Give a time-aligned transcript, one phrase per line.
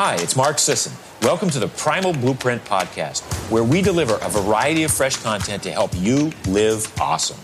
[0.00, 0.92] Hi, it's Mark Sisson.
[1.22, 5.72] Welcome to the Primal Blueprint Podcast, where we deliver a variety of fresh content to
[5.72, 7.36] help you live awesome.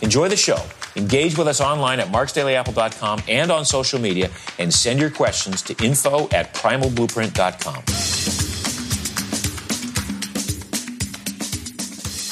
[0.00, 0.60] Enjoy the show.
[0.96, 5.80] Engage with us online at marksdailyapple.com and on social media, and send your questions to
[5.80, 7.84] info at primalblueprint.com.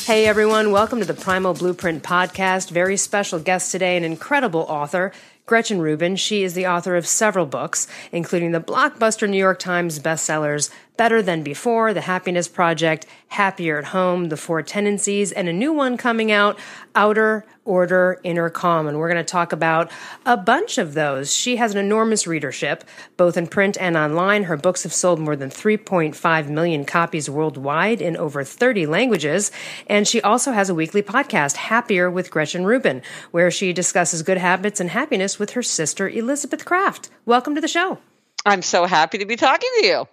[0.05, 2.73] Hey everyone, welcome to the Primal Blueprint Podcast.
[2.73, 5.13] Very special guest today, an incredible author.
[5.47, 6.17] Gretchen Rubin.
[6.17, 11.23] She is the author of several books, including the blockbuster New York Times bestsellers Better
[11.23, 15.97] Than Before, The Happiness Project, Happier at Home, The Four Tendencies, and a new one
[15.97, 16.59] coming out,
[16.95, 18.87] Outer Order, Inner Calm.
[18.87, 19.91] And we're going to talk about
[20.27, 21.33] a bunch of those.
[21.33, 22.85] She has an enormous readership,
[23.17, 24.43] both in print and online.
[24.43, 29.51] Her books have sold more than 3.5 million copies worldwide in over 30 languages.
[29.87, 34.37] And she also has a weekly podcast, Happier with Gretchen Rubin, where she discusses good
[34.37, 37.09] habits and happiness with her sister, Elizabeth Craft.
[37.25, 38.01] Welcome to the show.
[38.45, 40.07] I'm so happy to be talking to you.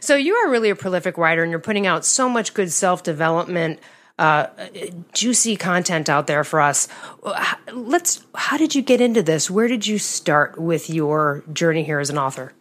[0.00, 3.02] So you are really a prolific writer, and you're putting out so much good self
[3.02, 3.80] development,
[4.18, 4.48] uh,
[5.12, 6.88] juicy content out there for us.
[7.72, 8.24] Let's.
[8.34, 9.50] How did you get into this?
[9.50, 12.52] Where did you start with your journey here as an author?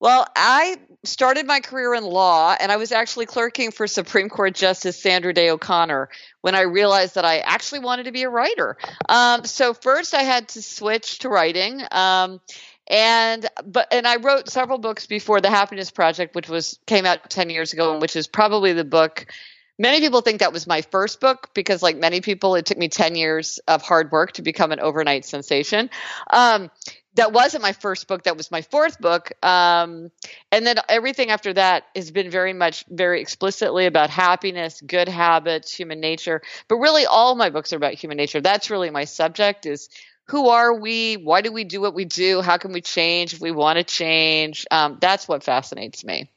[0.00, 4.54] Well, I started my career in law, and I was actually clerking for Supreme Court
[4.54, 6.08] Justice Sandra Day O'Connor
[6.42, 8.76] when I realized that I actually wanted to be a writer.
[9.08, 11.82] Um, so first, I had to switch to writing.
[11.90, 12.40] Um,
[12.90, 17.30] and but and I wrote several books before the Happiness Project, which was came out
[17.30, 19.26] ten years ago, and which is probably the book.
[19.78, 22.88] Many people think that was my first book because, like many people, it took me
[22.88, 25.88] ten years of hard work to become an overnight sensation.
[26.30, 26.70] Um,
[27.14, 28.24] that wasn't my first book.
[28.24, 29.32] That was my fourth book.
[29.44, 30.10] Um,
[30.52, 35.72] and then everything after that has been very much, very explicitly about happiness, good habits,
[35.72, 36.42] human nature.
[36.68, 38.40] But really, all my books are about human nature.
[38.40, 39.88] That's really my subject is
[40.30, 41.16] who are we?
[41.16, 42.40] Why do we do what we do?
[42.40, 44.64] How can we change if we want to change?
[44.70, 46.30] Um, that's what fascinates me.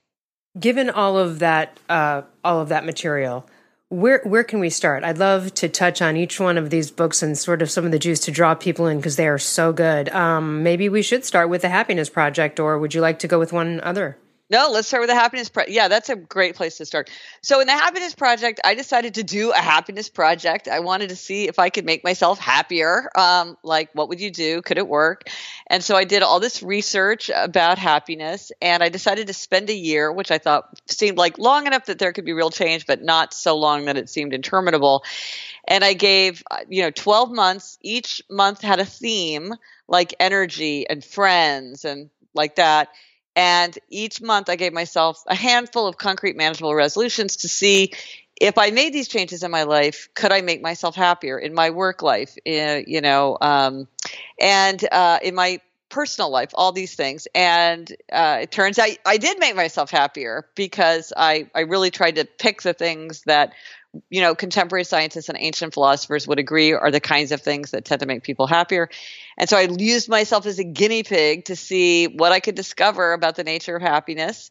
[0.59, 3.47] Given all of that, uh, all of that material,
[3.89, 5.03] where where can we start?
[5.03, 7.91] I'd love to touch on each one of these books and sort of some of
[7.91, 10.09] the juice to draw people in because they are so good.
[10.09, 13.37] Um, maybe we should start with the Happiness Project, or would you like to go
[13.37, 14.17] with one other?
[14.53, 15.73] No, let's start with the happiness project.
[15.73, 17.09] Yeah, that's a great place to start.
[17.41, 20.67] So, in the happiness project, I decided to do a happiness project.
[20.67, 23.09] I wanted to see if I could make myself happier.
[23.17, 24.61] Um, like, what would you do?
[24.61, 25.23] Could it work?
[25.65, 29.75] And so, I did all this research about happiness, and I decided to spend a
[29.75, 33.01] year, which I thought seemed like long enough that there could be real change, but
[33.01, 35.03] not so long that it seemed interminable.
[35.67, 37.79] And I gave, uh, you know, 12 months.
[37.81, 39.55] Each month had a theme
[39.87, 42.89] like energy and friends and like that
[43.35, 47.91] and each month, I gave myself a handful of concrete, manageable resolutions to see
[48.39, 51.69] if I made these changes in my life, could I make myself happier in my
[51.69, 53.87] work life, uh, you know, um,
[54.39, 57.27] and uh, in my personal life, all these things.
[57.35, 62.15] And uh, it turns out I did make myself happier because I, I really tried
[62.15, 63.53] to pick the things that
[64.09, 67.85] you know, contemporary scientists and ancient philosophers would agree are the kinds of things that
[67.85, 68.89] tend to make people happier.
[69.37, 73.13] And so I used myself as a guinea pig to see what I could discover
[73.13, 74.49] about the nature of happiness.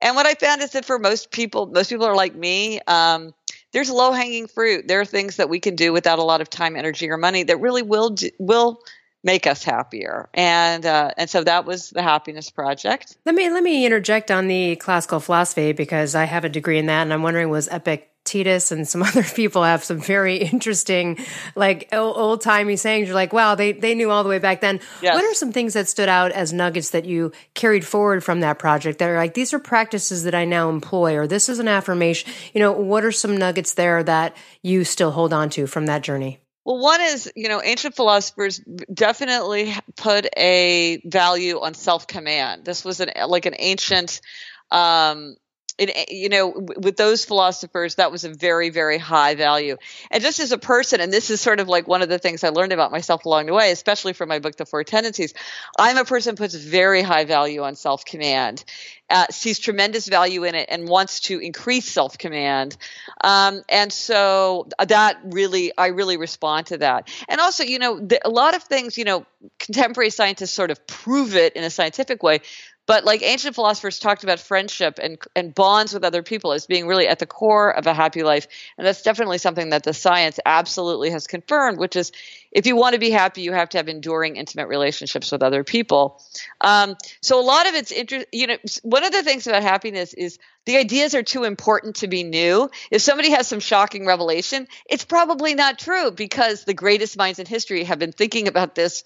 [0.00, 2.80] And what I found is that for most people, most people are like me.
[2.86, 3.32] Um,
[3.72, 4.86] there's low hanging fruit.
[4.86, 7.42] There are things that we can do without a lot of time, energy, or money
[7.44, 8.80] that really will do, will
[9.24, 10.28] make us happier.
[10.34, 13.16] And uh, and so that was the happiness project.
[13.24, 16.86] Let me let me interject on the classical philosophy because I have a degree in
[16.86, 21.18] that, and I'm wondering was Epic Titus and some other people have some very interesting,
[21.54, 23.08] like old timey sayings.
[23.08, 24.80] You're like, wow, they, they knew all the way back then.
[25.02, 25.14] Yes.
[25.14, 28.58] What are some things that stood out as nuggets that you carried forward from that
[28.58, 31.68] project that are like, these are practices that I now employ, or this is an
[31.68, 32.32] affirmation?
[32.52, 36.02] You know, what are some nuggets there that you still hold on to from that
[36.02, 36.40] journey?
[36.64, 38.58] Well, one is, you know, ancient philosophers
[38.92, 42.64] definitely put a value on self command.
[42.64, 44.22] This was an like an ancient
[44.70, 45.36] um,
[45.76, 49.76] it, you know, with those philosophers, that was a very, very high value.
[50.10, 52.44] And just as a person, and this is sort of like one of the things
[52.44, 55.34] I learned about myself along the way, especially from my book, The Four Tendencies,
[55.76, 58.64] I'm a person who puts very high value on self command,
[59.10, 62.76] uh, sees tremendous value in it, and wants to increase self command.
[63.22, 67.08] Um, and so that really, I really respond to that.
[67.28, 69.26] And also, you know, the, a lot of things, you know,
[69.58, 72.40] contemporary scientists sort of prove it in a scientific way
[72.86, 76.86] but like ancient philosophers talked about friendship and and bonds with other people as being
[76.86, 78.46] really at the core of a happy life.
[78.76, 82.12] And that's definitely something that the science absolutely has confirmed which is
[82.52, 85.64] if you want to be happy you have to have enduring intimate relationships with other
[85.64, 86.22] people.
[86.60, 90.12] Um, so a lot of it's inter- you know one of the things about happiness
[90.12, 92.70] is the ideas are too important to be new.
[92.90, 97.46] If somebody has some shocking revelation it's probably not true because the greatest minds in
[97.46, 99.04] history have been thinking about this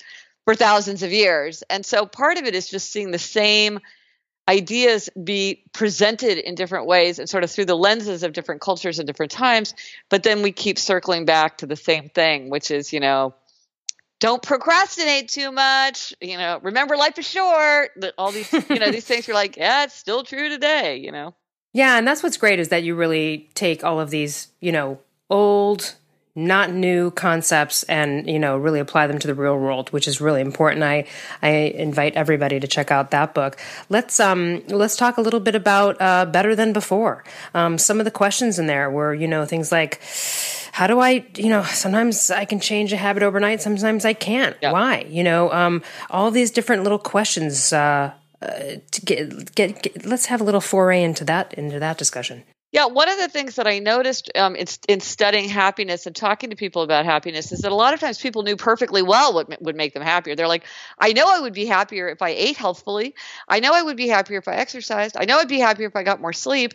[0.49, 1.62] for thousands of years.
[1.69, 3.81] And so part of it is just seeing the same
[4.49, 8.99] ideas be presented in different ways and sort of through the lenses of different cultures
[8.99, 9.75] and different times.
[10.09, 13.35] But then we keep circling back to the same thing, which is, you know,
[14.21, 16.15] don't procrastinate too much.
[16.19, 17.91] You know, remember life is short.
[18.17, 21.35] All these, you know, these things are like, yeah, it's still true today, you know.
[21.75, 24.99] Yeah, and that's what's great is that you really take all of these, you know,
[25.29, 25.97] old
[26.38, 30.20] not new concepts and you know really apply them to the real world which is
[30.20, 30.85] really important.
[30.85, 31.05] I
[31.43, 33.56] i invite everybody to check out that book.
[33.88, 37.25] Let's um let's talk a little bit about uh, better than before.
[37.55, 40.00] Um, some of the questions in there were you know things like
[40.73, 44.56] how do i you know sometimes i can change a habit overnight sometimes i can't.
[44.62, 44.73] Yeah.
[44.73, 45.06] why?
[45.08, 48.49] You know um, all these different little questions uh, uh,
[48.93, 52.87] to get, get, get let's have a little foray into that into that discussion yeah,
[52.87, 56.56] one of the things that I noticed um, in, in, studying happiness and talking to
[56.56, 59.76] people about happiness is that a lot of times people knew perfectly well what would
[59.76, 60.37] make them happier.
[60.37, 60.65] They're like,
[60.99, 63.15] I know I would be happier if I ate healthfully.
[63.49, 65.17] I know I would be happier if I exercised.
[65.19, 66.75] I know I'd be happier if I got more sleep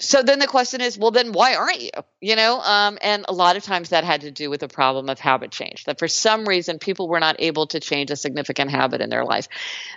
[0.00, 1.90] so then the question is well then why aren't you?
[2.20, 5.08] You know um, and a lot of times that had to do with the problem
[5.08, 8.70] of habit change that for some reason people were not able to change a significant
[8.70, 9.48] habit in their life.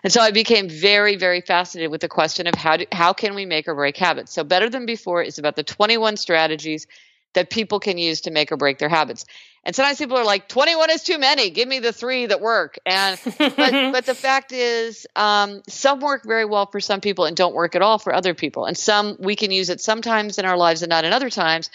[0.03, 3.35] And so i became very very fascinated with the question of how do, how can
[3.35, 4.33] we make or break habits?
[4.33, 6.87] So better than before is about the 21 strategies
[7.33, 9.25] that people can use to make or break their habits
[9.65, 11.49] and sometimes people are like, 21 is too many.
[11.49, 12.79] Give me the three that work.
[12.85, 17.35] And but, but the fact is, um, some work very well for some people and
[17.35, 18.65] don't work at all for other people.
[18.65, 21.69] And some we can use it sometimes in our lives and not in other times.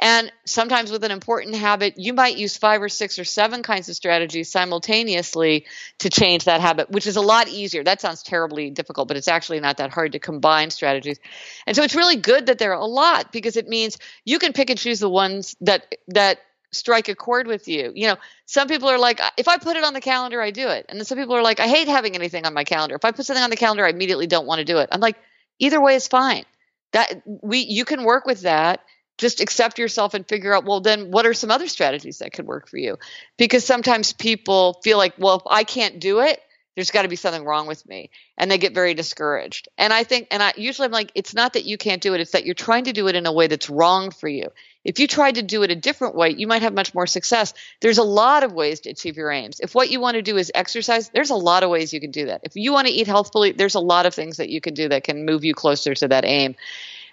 [0.00, 3.88] And sometimes with an important habit, you might use five or six or seven kinds
[3.88, 5.66] of strategies simultaneously
[5.98, 7.82] to change that habit, which is a lot easier.
[7.82, 11.18] That sounds terribly difficult, but it's actually not that hard to combine strategies.
[11.66, 14.52] And so it's really good that there are a lot because it means you can
[14.52, 16.38] pick and choose the ones that that
[16.72, 17.92] strike a chord with you.
[17.94, 18.16] You know,
[18.46, 20.86] some people are like, if I put it on the calendar, I do it.
[20.88, 22.94] And then some people are like, I hate having anything on my calendar.
[22.96, 24.88] If I put something on the calendar, I immediately don't want to do it.
[24.92, 25.16] I'm like,
[25.58, 26.44] either way is fine.
[26.92, 28.80] That we you can work with that.
[29.18, 32.46] Just accept yourself and figure out, well, then what are some other strategies that could
[32.46, 32.98] work for you?
[33.36, 36.40] Because sometimes people feel like, well, if I can't do it,
[36.78, 40.04] there's got to be something wrong with me and they get very discouraged and i
[40.04, 42.46] think and i usually i'm like it's not that you can't do it it's that
[42.46, 44.46] you're trying to do it in a way that's wrong for you
[44.88, 47.54] if you tried to do it a different way you might have much more success.
[47.80, 49.60] There's a lot of ways to achieve your aims.
[49.60, 52.10] If what you want to do is exercise there's a lot of ways you can
[52.10, 52.40] do that.
[52.44, 54.88] If you want to eat healthfully there's a lot of things that you can do
[54.88, 56.56] that can move you closer to that aim.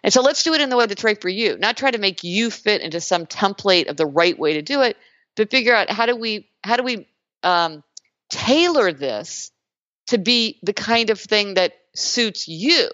[0.03, 1.97] And so let's do it in the way that's right for you not try to
[1.97, 4.97] make you fit into some template of the right way to do it
[5.35, 7.07] but figure out how do we how do we
[7.43, 7.83] um,
[8.29, 9.51] tailor this
[10.07, 12.89] to be the kind of thing that suits you.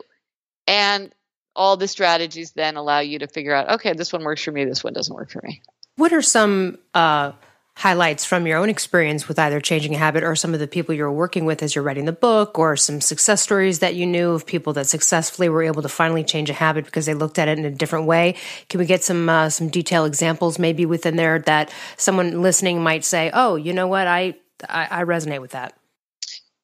[0.68, 1.13] And
[1.56, 4.65] all the strategies then allow you to figure out, okay, this one works for me,
[4.65, 5.62] this one doesn't work for me.
[5.95, 7.33] What are some uh,
[7.75, 10.94] highlights from your own experience with either changing a habit or some of the people
[10.94, 14.31] you're working with as you're writing the book, or some success stories that you knew
[14.31, 17.48] of people that successfully were able to finally change a habit because they looked at
[17.48, 18.36] it in a different way?
[18.69, 23.03] Can we get some uh, some detailed examples maybe within there that someone listening might
[23.03, 24.36] say, "Oh, you know what, I
[24.68, 25.74] I, I resonate with that."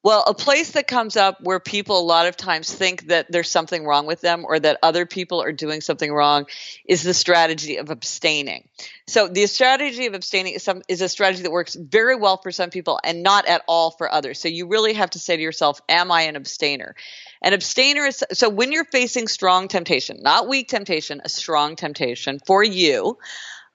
[0.08, 3.50] Well, a place that comes up where people a lot of times think that there's
[3.50, 6.46] something wrong with them or that other people are doing something wrong
[6.86, 8.66] is the strategy of abstaining.
[9.06, 12.50] So, the strategy of abstaining is, some, is a strategy that works very well for
[12.50, 14.40] some people and not at all for others.
[14.40, 16.94] So, you really have to say to yourself, Am I an abstainer?
[17.42, 22.40] An abstainer is so when you're facing strong temptation, not weak temptation, a strong temptation
[22.46, 23.18] for you.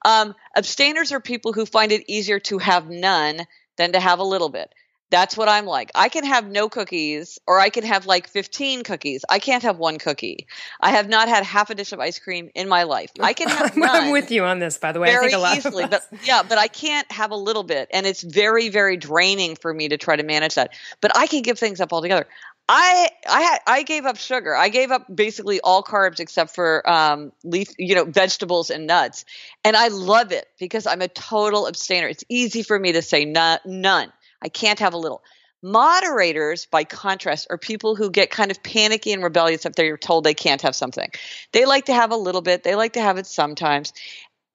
[0.04, 3.46] Um, abstainers are people who find it easier to have none
[3.78, 4.74] than to have a little bit.
[5.14, 5.92] That's what I'm like.
[5.94, 9.24] I can have no cookies or I can have like 15 cookies.
[9.30, 10.48] I can't have one cookie.
[10.82, 13.12] I have not had half a dish of ice cream in my life.
[13.20, 15.12] I can have I'm with you on this, by the way.
[15.12, 17.90] Very easily, but yeah, but I can't have a little bit.
[17.94, 20.72] And it's very, very draining for me to try to manage that.
[21.00, 22.26] But I can give things up altogether.
[22.68, 24.56] I I had, I gave up sugar.
[24.56, 29.26] I gave up basically all carbs except for um, leaf, you know, vegetables and nuts,
[29.64, 32.08] and I love it because I'm a total abstainer.
[32.08, 34.12] It's easy for me to say none.
[34.44, 35.24] I can't have a little.
[35.62, 40.26] Moderators, by contrast, are people who get kind of panicky and rebellious if they're told
[40.26, 41.10] they can't have something.
[41.54, 43.94] They like to have a little bit, they like to have it sometimes.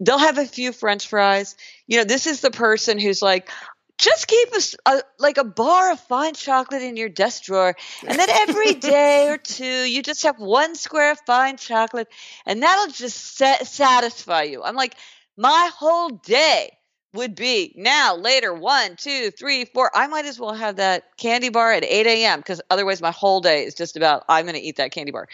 [0.00, 1.56] They'll have a few french fries.
[1.86, 3.50] You know, this is the person who's like,
[3.96, 7.74] just keep a, a, like a bar of fine chocolate in your desk drawer
[8.06, 12.08] and then every day or two you just have one square of fine chocolate
[12.46, 14.94] and that'll just sa- satisfy you i'm like
[15.36, 16.70] my whole day
[17.14, 21.48] would be now later one two three four i might as well have that candy
[21.48, 24.60] bar at 8 a.m because otherwise my whole day is just about i'm going to
[24.60, 25.28] eat that candy bar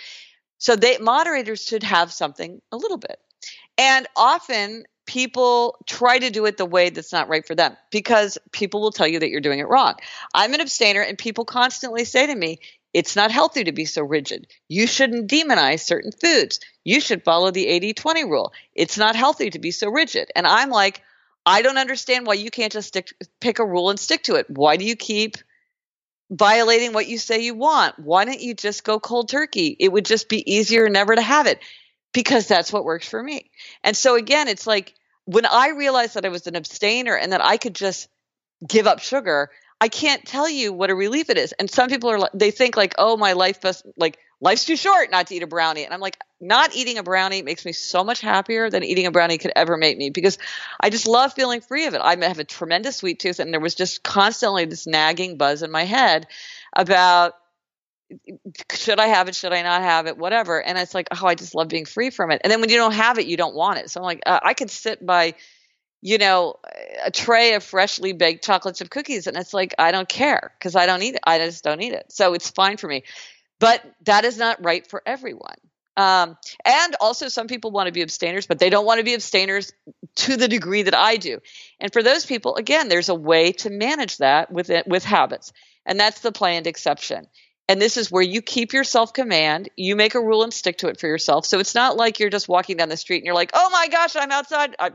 [0.59, 3.19] so they moderators should have something a little bit
[3.77, 8.39] and often people try to do it the way that's not right for them because
[8.53, 9.95] people will tell you that you're doing it wrong
[10.33, 12.59] i'm an abstainer and people constantly say to me
[12.95, 14.47] It's not healthy to be so rigid.
[14.69, 16.61] You shouldn't demonize certain foods.
[16.85, 18.53] You should follow the 80 20 rule.
[18.75, 20.31] It's not healthy to be so rigid.
[20.37, 21.03] And I'm like,
[21.47, 24.49] I don't understand why you can't just stick, pick a rule and stick to it.
[24.49, 25.37] Why do you keep
[26.31, 27.99] violating what you say you want?
[27.99, 29.77] Why don't you just go cold turkey?
[29.79, 31.61] It would just be easier never to have it
[32.13, 33.51] because that's what works for me.
[33.83, 34.95] And so again, it's like
[35.27, 38.09] when I realized that I was an abstainer and that I could just
[38.67, 41.53] give up sugar, I can't tell you what a relief it is.
[41.53, 45.11] And some people are they think like, "Oh, my life best like life's too short
[45.11, 48.05] not to eat a brownie." And I'm like, not eating a brownie makes me so
[48.05, 50.39] much happier than eating a brownie could ever make me because
[50.79, 52.01] I just love feeling free of it.
[52.03, 55.71] I have a tremendous sweet tooth and there was just constantly this nagging buzz in
[55.71, 56.27] my head
[56.75, 57.35] about
[58.73, 59.35] should I have it?
[59.35, 60.19] Should I not have it?
[60.19, 60.63] Whatever.
[60.63, 62.41] And it's like, oh, I just love being free from it.
[62.45, 63.91] And then when you don't have it, you don't want it.
[63.91, 65.35] So I'm like, uh, I could sit by,
[66.03, 66.57] you know,
[67.05, 70.77] a tray of freshly baked chocolate chip cookies, and it's like I don't care because
[70.77, 71.23] I don't eat it.
[71.27, 72.13] I just don't eat it.
[72.13, 73.05] So it's fine for me.
[73.65, 75.57] But that is not right for everyone.
[75.97, 79.15] Um, and also, some people want to be abstainers, but they don't want to be
[79.15, 79.73] abstainers
[80.17, 81.39] to the degree that I do.
[81.81, 85.53] And for those people, again, there's a way to manage that with it, with habits,
[85.87, 87.27] and that's the planned exception.
[87.67, 89.71] And this is where you keep your self command.
[89.77, 91.47] You make a rule and stick to it for yourself.
[91.47, 93.89] So it's not like you're just walking down the street and you're like, oh my
[93.89, 94.77] gosh, I'm outside.
[94.79, 94.91] I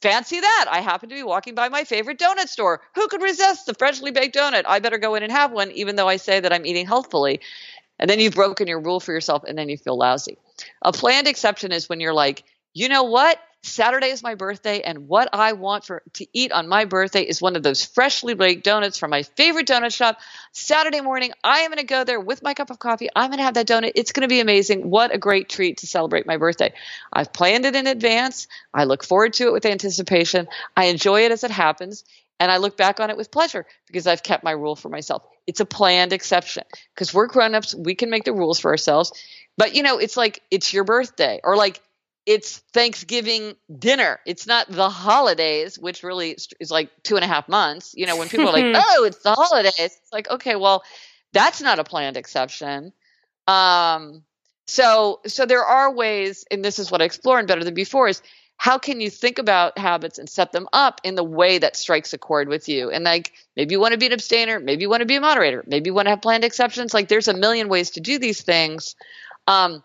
[0.00, 0.66] fancy that.
[0.70, 2.80] I happen to be walking by my favorite donut store.
[2.94, 4.64] Who could resist the freshly baked donut?
[4.66, 7.40] I better go in and have one, even though I say that I'm eating healthfully.
[7.98, 10.38] And then you've broken your rule for yourself and then you feel lousy.
[10.82, 13.38] A planned exception is when you're like, you know what?
[13.62, 17.42] Saturday is my birthday, and what I want for to eat on my birthday is
[17.42, 20.18] one of those freshly baked donuts from my favorite donut shop.
[20.52, 23.08] Saturday morning, I am going to go there with my cup of coffee.
[23.16, 23.92] I'm going to have that donut.
[23.96, 24.88] It's going to be amazing.
[24.88, 26.74] What a great treat to celebrate my birthday.
[27.12, 28.46] I've planned it in advance.
[28.72, 30.46] I look forward to it with anticipation.
[30.76, 32.04] I enjoy it as it happens,
[32.38, 35.26] and I look back on it with pleasure because I've kept my rule for myself.
[35.46, 37.74] It's a planned exception because we're grown-ups.
[37.74, 39.12] We can make the rules for ourselves.
[39.56, 41.80] But you know, it's like it's your birthday or like
[42.26, 44.18] it's Thanksgiving dinner.
[44.26, 47.94] It's not the holidays, which really is like two and a half months.
[47.96, 50.82] You know, when people are like, oh, it's the holidays, it's like, okay, well,
[51.32, 52.92] that's not a planned exception.
[53.46, 54.24] Um,
[54.66, 58.08] so, so there are ways, and this is what I explore in Better Than Before
[58.08, 58.20] is
[58.56, 62.12] how can you think about habits and set them up in the way that strikes
[62.12, 62.90] a chord with you?
[62.90, 65.20] And like, maybe you want to be an abstainer, maybe you want to be a
[65.20, 66.94] moderator, maybe you want to have planned exceptions.
[66.94, 68.96] Like, there's a million ways to do these things.
[69.46, 69.84] Um,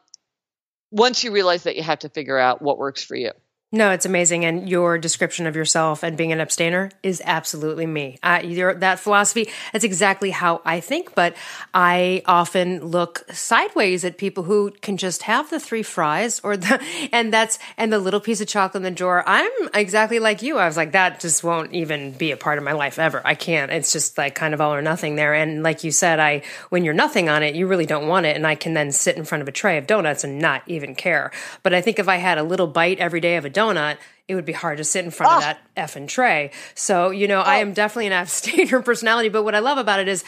[0.90, 3.32] once you realize that you have to figure out what works for you.
[3.74, 4.44] No, it's amazing.
[4.44, 8.20] And your description of yourself and being an abstainer is absolutely me.
[8.22, 8.42] I,
[8.80, 11.16] that philosophy, that's exactly how I think.
[11.16, 11.38] But
[11.74, 16.82] I often look sideways at people who can just have the three fries or the,
[17.14, 19.24] and that's, and the little piece of chocolate in the drawer.
[19.26, 20.58] I'm exactly like you.
[20.58, 23.22] I was like, that just won't even be a part of my life ever.
[23.24, 23.72] I can't.
[23.72, 25.34] It's just like kind of all or nothing there.
[25.34, 28.36] And like you said, I, when you're nothing on it, you really don't want it.
[28.36, 30.94] And I can then sit in front of a tray of donuts and not even
[30.94, 31.32] care.
[31.64, 33.98] But I think if I had a little bite every day of a donut, donut,
[34.28, 35.36] it would be hard to sit in front oh.
[35.38, 36.52] of that effing tray.
[36.74, 37.44] So, you know, oh.
[37.44, 39.30] I am definitely an abstainer personality.
[39.30, 40.24] But what I love about it is,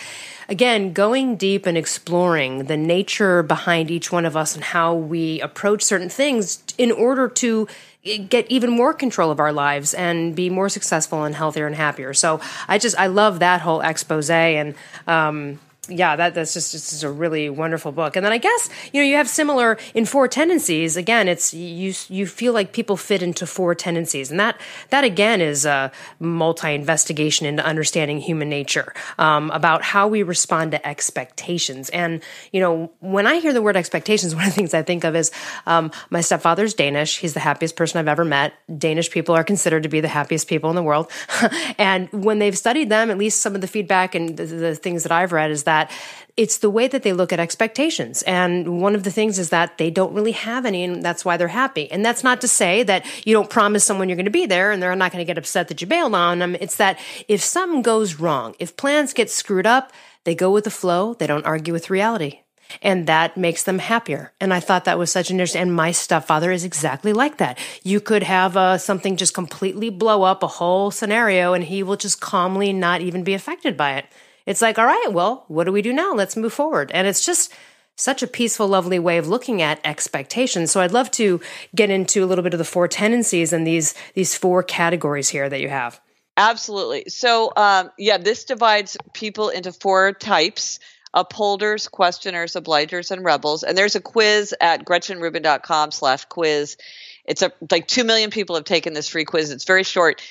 [0.50, 5.40] again, going deep and exploring the nature behind each one of us and how we
[5.42, 7.68] approach certain things in order to
[8.04, 12.14] get even more control of our lives and be more successful and healthier and happier.
[12.14, 14.76] So I just, I love that whole expose and,
[15.08, 15.60] um,
[15.90, 18.16] yeah, that that's just just a really wonderful book.
[18.16, 20.96] And then I guess you know you have similar in four tendencies.
[20.96, 24.58] Again, it's you you feel like people fit into four tendencies, and that
[24.92, 30.72] that again is a multi investigation into understanding human nature um, about how we respond
[30.72, 31.90] to expectations.
[31.90, 32.24] And
[32.54, 35.18] you know when I hear the word expectations, one of the things I think of
[35.18, 35.32] is
[35.66, 37.18] um, my stepfather's Danish.
[37.18, 38.54] He's the happiest person I've ever met.
[38.78, 41.12] Danish people are considered to be the happiest people in the world,
[41.78, 45.04] and when they've studied them, at least some of the feedback and the, the things
[45.04, 45.92] that I've read is that that
[46.36, 48.24] it's the way that they look at expectations.
[48.24, 51.38] And one of the things is that they don't really have any, and that's why
[51.38, 51.92] they're happy.
[51.92, 54.72] And that's not to say that you don't promise someone you're going to be there
[54.72, 56.56] and they're not going to get upset that you bailed on them.
[56.60, 59.92] It's that if something goes wrong, if plans get screwed up,
[60.24, 62.40] they go with the flow, they don't argue with reality.
[62.82, 64.32] And that makes them happier.
[64.40, 67.60] And I thought that was such an interesting, and my stepfather is exactly like that.
[67.84, 71.98] You could have uh, something just completely blow up a whole scenario and he will
[71.98, 74.06] just calmly not even be affected by it.
[74.46, 76.14] It's like, all right, well, what do we do now?
[76.14, 76.92] Let's move forward.
[76.94, 77.54] And it's just
[77.96, 80.72] such a peaceful, lovely way of looking at expectations.
[80.72, 81.42] So I'd love to
[81.76, 85.48] get into a little bit of the four tendencies and these these four categories here
[85.48, 86.02] that you have.
[86.36, 87.06] Absolutely.
[87.10, 90.80] So um, yeah, this divides people into four types
[91.14, 93.64] upholders, questioners, obligers, and rebels.
[93.64, 96.78] And there's a quiz at gretchenrubin.com slash quiz.
[97.26, 99.52] It's a, like 2 million people have taken this free quiz.
[99.52, 100.22] It's very short.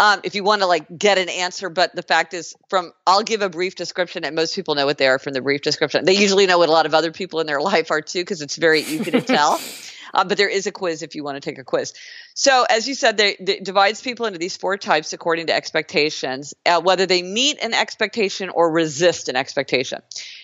[0.00, 1.68] Um, if you want to like get an answer.
[1.68, 4.98] But the fact is, from I'll give a brief description, and most people know what
[4.98, 6.04] they are from the brief description.
[6.06, 8.40] They usually know what a lot of other people in their life are too, because
[8.40, 9.60] it's very easy to tell.
[10.12, 11.92] Uh, but there is a quiz if you want to take a quiz.
[12.34, 16.52] So, as you said, they, they divides people into these four types according to expectations,
[16.66, 20.00] uh, whether they meet an expectation or resist an expectation.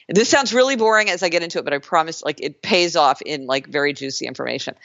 [0.09, 2.95] This sounds really boring as I get into it, but I promise, like, it pays
[2.95, 4.77] off in like very juicy information.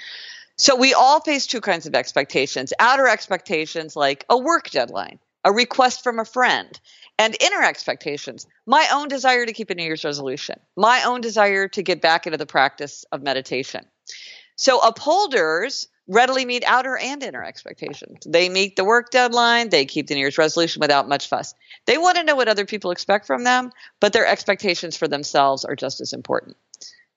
[0.61, 5.51] So we all face two kinds of expectations outer expectations, like a work deadline, a
[5.51, 6.79] request from a friend,
[7.17, 11.67] and inner expectations, my own desire to keep a New Year's resolution, my own desire
[11.69, 13.87] to get back into the practice of meditation.
[14.55, 18.19] So upholders readily meet outer and inner expectations.
[18.27, 21.55] They meet the work deadline, they keep the New Year's resolution without much fuss.
[21.87, 25.65] They want to know what other people expect from them, but their expectations for themselves
[25.65, 26.55] are just as important.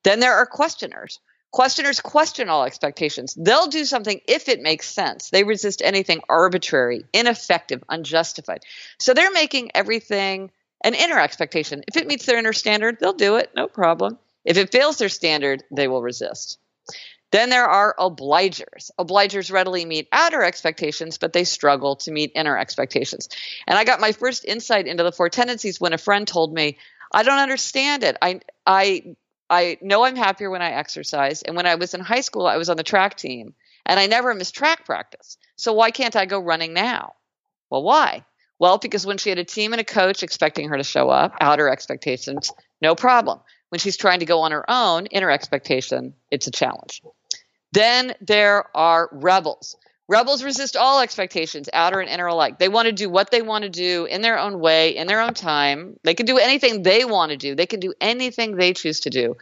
[0.02, 1.20] Then there are questioners
[1.54, 3.32] Questioners question all expectations.
[3.38, 5.30] They'll do something if it makes sense.
[5.30, 8.64] They resist anything arbitrary, ineffective, unjustified.
[8.98, 10.50] So they're making everything
[10.82, 11.84] an inner expectation.
[11.86, 14.18] If it meets their inner standard, they'll do it, no problem.
[14.44, 16.58] If it fails their standard, they will resist.
[17.30, 18.90] Then there are obligers.
[18.98, 23.28] Obligers readily meet outer expectations, but they struggle to meet inner expectations.
[23.68, 26.78] And I got my first insight into the four tendencies when a friend told me,
[27.12, 28.16] I don't understand it.
[28.20, 29.14] I I
[29.50, 31.42] I know I'm happier when I exercise.
[31.42, 33.54] And when I was in high school, I was on the track team
[33.86, 35.36] and I never missed track practice.
[35.56, 37.14] So why can't I go running now?
[37.70, 38.24] Well, why?
[38.58, 41.34] Well, because when she had a team and a coach expecting her to show up,
[41.40, 43.40] outer expectations, no problem.
[43.68, 47.02] When she's trying to go on her own, inner expectation, it's a challenge.
[47.72, 49.76] Then there are rebels.
[50.06, 52.58] Rebels resist all expectations, outer and inner alike.
[52.58, 55.22] They want to do what they want to do in their own way, in their
[55.22, 55.98] own time.
[56.04, 57.54] They can do anything they want to do.
[57.54, 59.36] They can do anything they choose to do.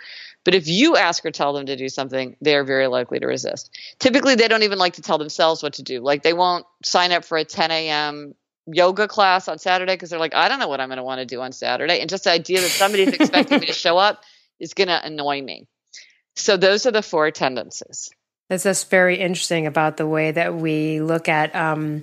[0.44, 3.26] But if you ask or tell them to do something, they are very likely to
[3.26, 3.76] resist.
[3.98, 6.00] Typically, they don't even like to tell themselves what to do.
[6.00, 8.34] Like they won't sign up for a 10 a.m.
[8.66, 11.18] yoga class on Saturday because they're like, I don't know what I'm going to want
[11.18, 12.00] to do on Saturday.
[12.00, 14.22] And just the idea that somebody's expecting me to show up
[14.60, 15.66] is going to annoy me.
[16.36, 18.10] So those are the four tendencies.
[18.52, 22.02] That's just very interesting about the way that we look at um,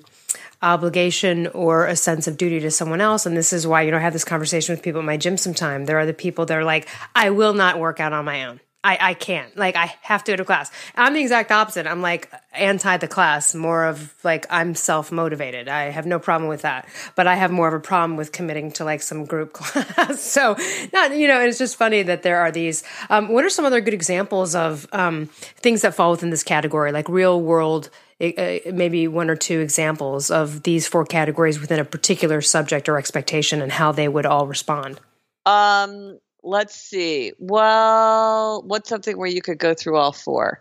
[0.64, 3.28] obligation or a sense of duty to someone else.
[3.28, 5.38] And this is why, you know, I have this conversation with people at my gym
[5.38, 5.86] sometime.
[5.86, 8.62] There are the people that are like, I will not work out on my own.
[8.82, 9.56] I, I can't.
[9.58, 10.72] Like, I have to go to class.
[10.96, 11.86] I'm the exact opposite.
[11.86, 15.68] I'm like anti the class, more of like, I'm self motivated.
[15.68, 16.88] I have no problem with that.
[17.16, 20.22] But I have more of a problem with committing to like some group class.
[20.22, 20.56] so,
[20.94, 22.84] not, you know, it's just funny that there are these.
[23.10, 25.26] Um, what are some other good examples of um,
[25.58, 27.90] things that fall within this category, like real world?
[28.22, 32.98] Uh, maybe one or two examples of these four categories within a particular subject or
[32.98, 35.00] expectation and how they would all respond.
[35.46, 37.34] Um, let's see.
[37.40, 40.60] Well, what's something where you could go through all four?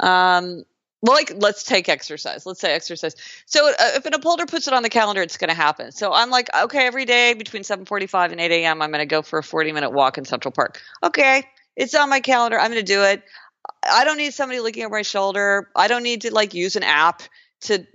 [0.00, 0.64] Um,
[1.02, 2.46] like let's take exercise.
[2.46, 3.14] Let's say exercise.
[3.46, 5.92] So uh, if an upholder puts it on the calendar, it's going to happen.
[5.92, 9.22] So I'm like, okay, every day between 7:45 and 8 a.m., I'm going to go
[9.22, 10.80] for a 40 minute walk in Central Park.
[11.02, 11.44] Okay,
[11.76, 12.58] it's on my calendar.
[12.58, 13.22] I'm going to do it.
[13.84, 15.68] I don't need somebody looking over my shoulder.
[15.76, 17.22] I don't need to like use an app
[17.62, 17.86] to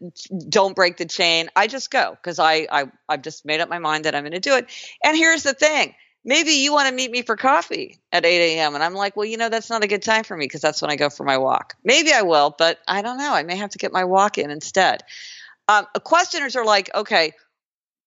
[0.49, 1.49] don't break the chain.
[1.55, 4.31] I just go because I, I I've just made up my mind that I'm going
[4.33, 4.67] to do it.
[5.03, 8.75] And here's the thing: maybe you want to meet me for coffee at 8 a.m.
[8.75, 10.81] And I'm like, well, you know, that's not a good time for me because that's
[10.81, 11.75] when I go for my walk.
[11.83, 13.33] Maybe I will, but I don't know.
[13.33, 15.03] I may have to get my walk in instead.
[15.67, 17.33] Um, questioners are like, okay,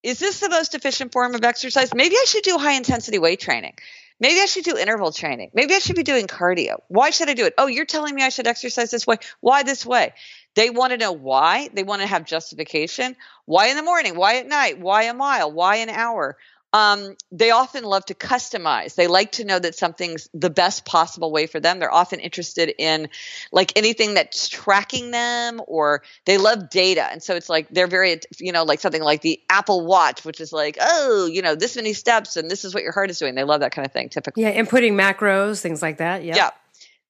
[0.02, 1.94] is this the most efficient form of exercise?
[1.94, 3.74] Maybe I should do high intensity weight training.
[4.20, 5.50] Maybe I should do interval training.
[5.54, 6.80] Maybe I should be doing cardio.
[6.88, 7.54] Why should I do it?
[7.58, 9.16] Oh, you're telling me I should exercise this way.
[9.40, 10.12] Why this way?
[10.54, 11.68] They want to know why.
[11.72, 13.16] They want to have justification.
[13.44, 14.14] Why in the morning?
[14.14, 14.78] Why at night?
[14.78, 15.50] Why a mile?
[15.50, 16.36] Why an hour?
[16.74, 18.96] Um, they often love to customize.
[18.96, 21.78] They like to know that something's the best possible way for them.
[21.78, 23.10] They're often interested in
[23.52, 27.04] like anything that's tracking them or they love data.
[27.04, 30.40] And so it's like they're very, you know, like something like the Apple Watch, which
[30.40, 33.20] is like, oh, you know, this many steps and this is what your heart is
[33.20, 33.36] doing.
[33.36, 34.42] They love that kind of thing typically.
[34.42, 36.24] Yeah, inputting macros, things like that.
[36.24, 36.34] Yeah.
[36.34, 36.50] Yeah.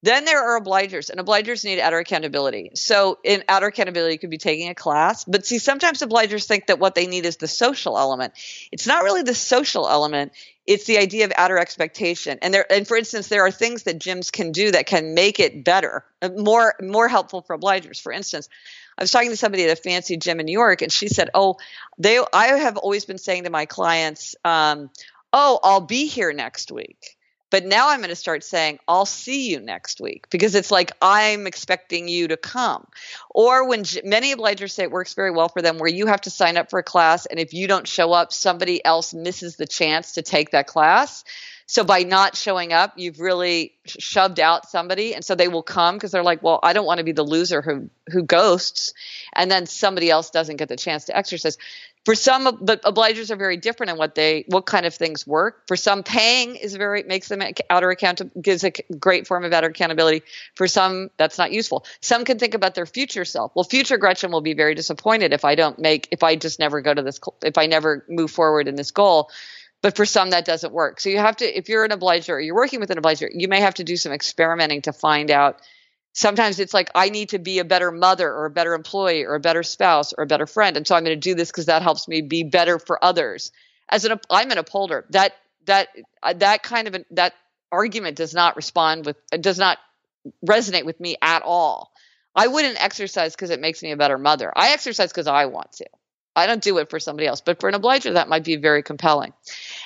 [0.05, 2.69] Then there are obligers, and obligers need outer accountability.
[2.75, 6.77] So, in outer accountability, could be taking a class, but see, sometimes obligers think that
[6.77, 8.33] what they need is the social element.
[8.71, 10.33] It's not really the social element;
[10.67, 12.37] it's the idea of outer expectation.
[12.43, 15.39] And there, and for instance, there are things that gyms can do that can make
[15.39, 17.99] it better, uh, more more helpful for obligers.
[17.99, 18.47] For instance,
[18.99, 21.31] I was talking to somebody at a fancy gym in New York, and she said,
[21.33, 21.55] "Oh,
[21.97, 24.91] they, I have always been saying to my clients." Um,
[25.33, 27.14] oh, I'll be here next week.
[27.49, 30.91] But now I'm going to start saying, I'll see you next week because it's like
[31.01, 32.87] I'm expecting you to come.
[33.29, 36.29] Or when many obligers say it works very well for them, where you have to
[36.29, 39.67] sign up for a class, and if you don't show up, somebody else misses the
[39.67, 41.23] chance to take that class.
[41.67, 45.95] So by not showing up, you've really shoved out somebody, and so they will come
[45.95, 48.93] because they're like, "Well, I don't want to be the loser who who ghosts,"
[49.33, 51.57] and then somebody else doesn't get the chance to exercise.
[52.05, 55.67] For some, the obligers are very different in what they what kind of things work.
[55.67, 59.67] For some, paying is very makes them outer account gives a great form of outer
[59.67, 60.21] accountability.
[60.53, 61.85] For some, that's not useful.
[62.01, 63.51] Some can think about their future self.
[63.55, 66.81] Well, future Gretchen will be very disappointed if I don't make if I just never
[66.81, 69.31] go to this if I never move forward in this goal
[69.81, 70.99] but for some that doesn't work.
[70.99, 73.47] So you have to, if you're an obliger or you're working with an obliger, you
[73.47, 75.61] may have to do some experimenting to find out.
[76.17, 79.35] Sometimes it's like, I need to be a better mother or a better employee or
[79.35, 80.77] a better spouse or a better friend.
[80.77, 83.51] And so I'm going to do this because that helps me be better for others.
[83.89, 85.05] As an, I'm an upholder.
[85.09, 85.33] That,
[85.65, 85.89] that,
[86.23, 87.33] uh, that kind of, an, that
[87.69, 89.77] argument does not respond with, does not
[90.47, 91.91] resonate with me at all.
[92.33, 94.53] I wouldn't exercise because it makes me a better mother.
[94.55, 95.85] I exercise because I want to.
[96.35, 98.83] I don't do it for somebody else, but for an obliger, that might be very
[98.83, 99.33] compelling.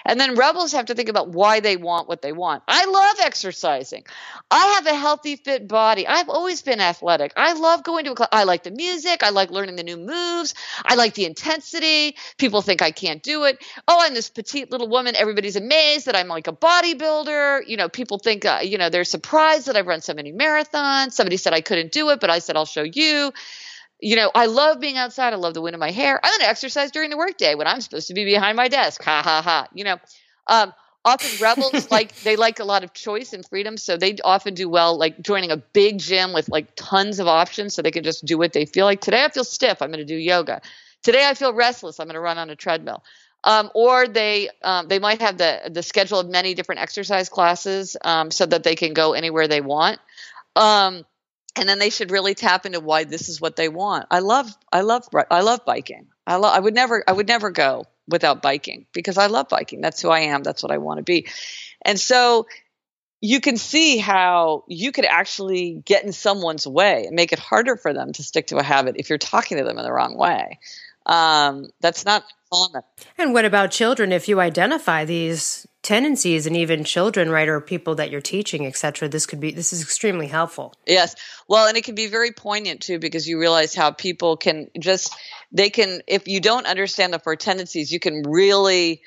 [0.06, 2.64] And then rebels have to think about why they want what they want.
[2.68, 4.06] I love exercising.
[4.50, 6.08] I have a healthy, fit body.
[6.08, 7.34] I've always been athletic.
[7.36, 8.30] I love going to a class.
[8.32, 9.22] I like the music.
[9.22, 10.56] I like learning the new moves.
[10.84, 12.16] I like the intensity.
[12.38, 13.64] People think I can't do it.
[13.88, 15.16] Oh, I'm this petite little woman.
[15.16, 17.68] Everybody's amazed that I'm like a bodybuilder.
[17.68, 21.12] You know, people think, uh, you know, they're surprised that I've run so many marathons.
[21.12, 23.32] Somebody said I couldn't do it, but I said, I'll show you
[24.00, 25.34] you know, I love being outside.
[25.34, 26.20] I love the wind in my hair.
[26.24, 29.04] I'm going to exercise during the workday when I'm supposed to be behind my desk.
[29.04, 29.68] Ha ha ha.
[29.74, 29.98] You know,
[30.48, 34.54] um, often rebels like they like a lot of choice and freedom, so they often
[34.54, 38.04] do well like joining a big gym with like tons of options, so they can
[38.04, 39.02] just do what they feel like.
[39.02, 39.82] Today I feel stiff.
[39.82, 40.62] I'm going to do yoga.
[41.04, 42.00] Today I feel restless.
[42.00, 43.04] I'm going to run on a treadmill.
[43.44, 47.96] Um, or they um, they might have the the schedule of many different exercise classes
[48.04, 50.00] um, so that they can go anywhere they want.
[51.56, 54.06] And then they should really tap into why this is what they want.
[54.12, 56.08] I love I love I love biking.
[56.26, 59.82] I love I would never I would never go without biking because I love biking.
[59.82, 60.44] That's who I am.
[60.44, 61.28] That's what I want to be.
[61.84, 62.48] And so
[63.22, 67.76] you can see how you could actually get in someone's way and make it harder
[67.76, 70.18] for them to stick to a habit if you're talking to them in the wrong
[70.18, 70.60] way.
[71.06, 72.84] Um, that's not common.
[73.18, 74.12] And what about children?
[74.12, 79.08] If you identify these tendencies and even children right or people that you're teaching etc
[79.08, 80.74] this could be this is extremely helpful.
[80.86, 81.16] Yes.
[81.48, 85.16] Well and it can be very poignant too because you realize how people can just
[85.52, 89.02] they can if you don't understand the four tendencies you can really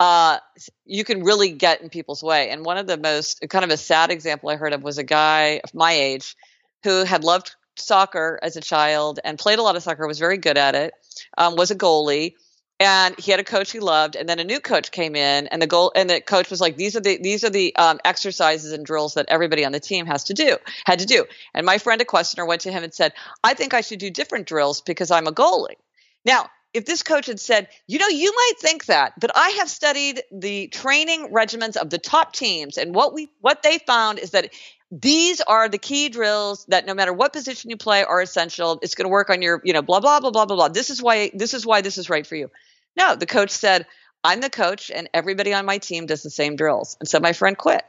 [0.00, 0.38] uh,
[0.84, 2.50] you can really get in people's way.
[2.50, 5.04] And one of the most kind of a sad example i heard of was a
[5.04, 6.36] guy of my age
[6.82, 10.38] who had loved soccer as a child and played a lot of soccer was very
[10.38, 10.94] good at it
[11.38, 12.34] um, was a goalie
[12.80, 15.62] and he had a coach he loved and then a new coach came in and
[15.62, 18.72] the goal and the coach was like these are the these are the um, exercises
[18.72, 21.24] and drills that everybody on the team has to do had to do.
[21.54, 24.10] And my friend a questioner went to him and said i think i should do
[24.10, 25.76] different drills because i'm a goalie.
[26.24, 29.70] Now if this coach had said you know you might think that but i have
[29.70, 34.32] studied the training regimens of the top teams and what we what they found is
[34.32, 34.52] that
[34.90, 38.78] these are the key drills that no matter what position you play are essential.
[38.82, 40.68] It's going to work on your you know blah blah blah blah blah blah.
[40.68, 42.50] This is why this is why this is right for you.
[42.96, 43.86] No the coach said
[44.22, 46.96] i'm the coach and everybody on my team does the same drills.
[47.00, 47.84] And so my friend quit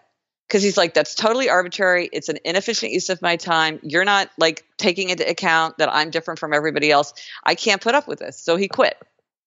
[0.47, 2.09] because he's like that's totally arbitrary.
[2.11, 3.79] It's an inefficient use of my time.
[3.83, 7.13] You're not like taking into account that i'm different from everybody else.
[7.43, 8.39] I can't put up with this.
[8.39, 8.97] So he quit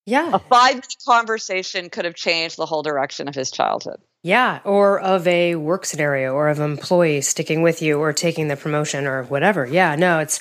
[0.09, 4.59] yeah a five minute conversation could have changed the whole direction of his childhood yeah,
[4.65, 8.57] or of a work scenario or of an employee sticking with you or taking the
[8.57, 9.65] promotion or whatever.
[9.65, 10.41] Yeah, no, it's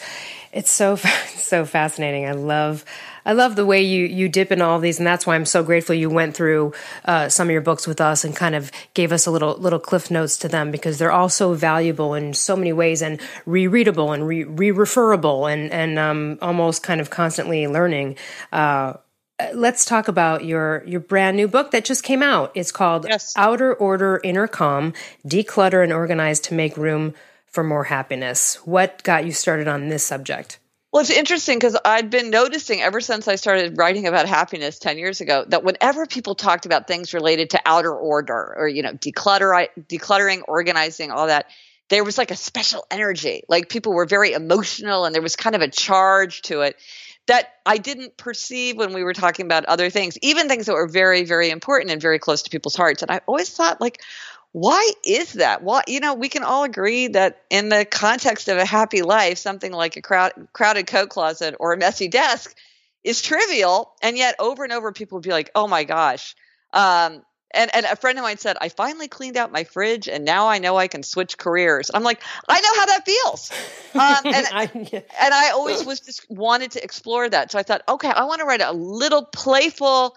[0.51, 0.95] it's so
[1.35, 2.25] so fascinating.
[2.25, 2.83] I love
[3.23, 5.45] I love the way you you dip in all of these, and that's why I'm
[5.45, 6.73] so grateful you went through
[7.05, 9.79] uh, some of your books with us and kind of gave us a little little
[9.79, 14.11] cliff notes to them because they're all so valuable in so many ways and rereadable
[14.11, 18.17] and re referable and and um, almost kind of constantly learning.
[18.51, 18.55] Uh,
[18.87, 18.97] uh,
[19.39, 22.51] Uh, let's talk about your your brand new book that just came out.
[22.55, 23.33] It's called yes.
[23.35, 24.93] Outer Order Inner Calm:
[25.25, 27.13] Declutter and Organize to Make Room
[27.45, 28.55] for More Happiness.
[28.65, 30.59] What got you started on this subject?
[30.91, 34.97] Well, it's interesting because I'd been noticing ever since I started writing about happiness 10
[34.97, 38.93] years ago that whenever people talked about things related to outer order or, you know,
[38.93, 41.51] declutter, decluttering, organizing, all that,
[41.89, 43.43] there was like a special energy.
[43.49, 46.77] Like people were very emotional and there was kind of a charge to it
[47.27, 50.87] that I didn't perceive when we were talking about other things, even things that were
[50.87, 53.01] very, very important and very close to people's hearts.
[53.01, 54.01] And I always thought, like,
[54.53, 55.61] why is that?
[55.61, 59.37] Why, you know, we can all agree that in the context of a happy life,
[59.37, 62.55] something like a crowd, crowded coat closet or a messy desk
[63.03, 63.93] is trivial.
[64.01, 66.35] And yet, over and over, people would be like, oh my gosh.
[66.73, 70.25] Um, and, and a friend of mine said, I finally cleaned out my fridge and
[70.25, 71.89] now I know I can switch careers.
[71.93, 73.51] I'm like, I know how that feels.
[73.93, 74.69] Um, and, I,
[75.21, 77.51] and I always was just wanted to explore that.
[77.51, 80.15] So I thought, okay, I want to write a little playful,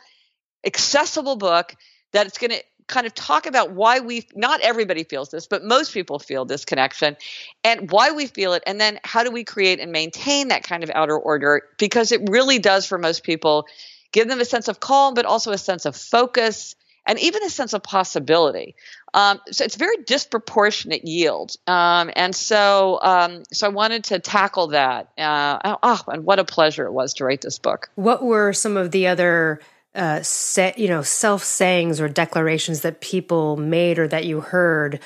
[0.67, 1.75] accessible book
[2.13, 5.63] that it's going to kind of talk about why we not everybody feels this, but
[5.65, 7.17] most people feel this connection
[7.63, 10.83] and why we feel it and then how do we create and maintain that kind
[10.83, 13.67] of outer order because it really does for most people
[14.11, 16.75] give them a sense of calm but also a sense of focus
[17.11, 18.77] and even a sense of possibility.
[19.13, 24.69] Um, so it's very disproportionate yield, um, and so um, so I wanted to tackle
[24.69, 25.11] that.
[25.19, 27.91] Uh, oh, and what a pleasure it was to write this book.
[27.97, 29.61] What were some of the other
[29.95, 35.01] uh, set, you know, self sayings or declarations that people made or that you heard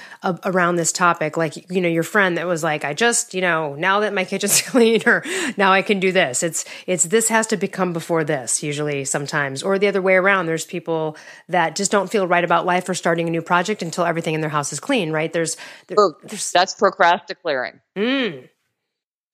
[0.45, 1.37] around this topic?
[1.37, 4.25] Like, you know, your friend that was like, I just, you know, now that my
[4.25, 5.25] kitchen's clean or
[5.57, 6.43] now I can do this.
[6.43, 9.63] It's, it's this has to become before this, usually sometimes.
[9.63, 11.17] Or the other way around, there's people
[11.49, 14.41] that just don't feel right about life or starting a new project until everything in
[14.41, 15.33] their house is clean, right?
[15.33, 17.81] There's, there, there's that's procrastinating.
[17.97, 18.49] Mm.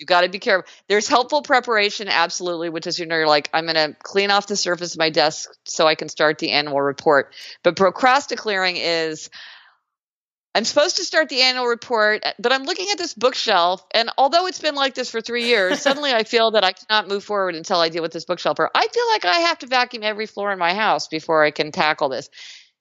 [0.01, 0.67] You got to be careful.
[0.89, 4.47] There's helpful preparation, absolutely, which is you know you're like I'm going to clean off
[4.47, 7.35] the surface of my desk so I can start the annual report.
[7.63, 9.29] But procrastinating is
[10.55, 14.11] I'm supposed to start the annual report, eh, but I'm looking at this bookshelf, and
[14.17, 17.23] although it's been like this for three years, suddenly I feel that I cannot move
[17.23, 18.59] forward until I deal with this bookshelf.
[18.59, 21.51] Or I feel like I have to vacuum every floor in my house before I
[21.51, 22.31] can tackle this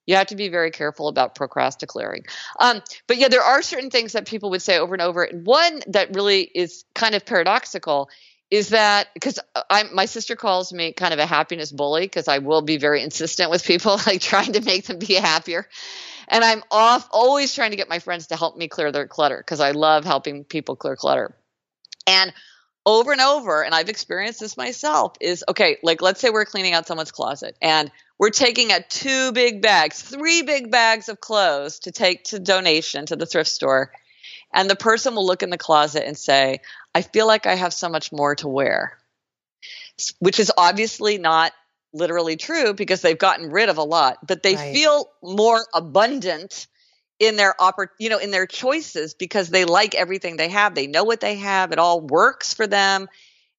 [0.06, 2.24] you have to be very careful about procrastinating.
[2.58, 5.22] Um, but yeah, there are certain things that people would say over and over.
[5.22, 8.10] And one that really is kind of paradoxical
[8.50, 12.38] is that because I'm my sister calls me kind of a happiness bully because I
[12.38, 15.68] will be very insistent with people, like trying to make them be happier.
[16.28, 19.38] And I'm off always trying to get my friends to help me clear their clutter
[19.38, 21.34] because I love helping people clear clutter.
[22.06, 22.32] And
[22.86, 26.72] over and over, and I've experienced this myself, is okay, like let's say we're cleaning
[26.72, 31.78] out someone's closet and we're taking out two big bags, three big bags of clothes
[31.80, 33.92] to take to donation to the thrift store.
[34.52, 36.60] And the person will look in the closet and say,
[36.94, 38.98] I feel like I have so much more to wear,
[40.18, 41.52] which is obviously not
[41.94, 44.74] literally true because they've gotten rid of a lot, but they right.
[44.74, 46.66] feel more abundant
[47.18, 50.86] in their oppor- you know in their choices because they like everything they have they
[50.86, 53.08] know what they have it all works for them